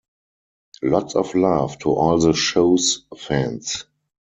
Lots 0.81 1.13
of 1.15 1.35
love 1.35 1.77
to 1.81 1.91
all 1.91 2.17
the 2.17 2.33
shows 2.33 3.05
fans. 3.15 3.85